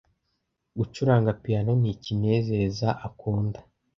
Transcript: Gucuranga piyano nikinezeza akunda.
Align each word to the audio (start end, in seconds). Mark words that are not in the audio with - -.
Gucuranga 0.77 1.31
piyano 1.41 1.71
nikinezeza 1.81 2.87
akunda. 3.07 3.59